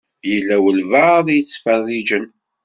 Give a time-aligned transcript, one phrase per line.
[0.31, 2.25] Yella walebɛaḍ i yettfeṛṛiǧen.